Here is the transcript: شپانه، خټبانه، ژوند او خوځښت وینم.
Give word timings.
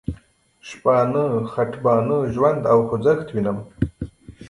شپانه، 0.67 1.25
خټبانه، 1.51 2.17
ژوند 2.33 2.61
او 2.71 2.79
خوځښت 2.89 3.27
وینم. 3.31 3.59